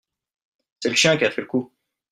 C’est 0.79 0.89
le 0.89 0.95
chien 0.95 1.15
qui 1.15 1.25
a 1.25 1.29
fait 1.29 1.41
le 1.41 1.47
coup. 1.47 1.71